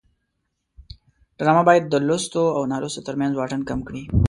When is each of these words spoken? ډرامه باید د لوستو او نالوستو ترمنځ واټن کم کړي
ډرامه 1.37 1.63
باید 1.69 1.83
د 1.87 1.95
لوستو 2.07 2.43
او 2.57 2.61
نالوستو 2.71 3.05
ترمنځ 3.07 3.33
واټن 3.35 3.61
کم 3.69 3.79
کړي 3.87 4.03